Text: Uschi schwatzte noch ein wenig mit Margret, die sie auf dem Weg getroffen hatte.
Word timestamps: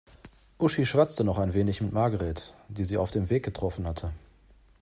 Uschi 0.57 0.85
schwatzte 0.87 1.23
noch 1.23 1.37
ein 1.37 1.53
wenig 1.53 1.79
mit 1.79 1.93
Margret, 1.93 2.55
die 2.69 2.85
sie 2.85 2.97
auf 2.97 3.11
dem 3.11 3.29
Weg 3.29 3.43
getroffen 3.45 3.85
hatte. 3.85 4.11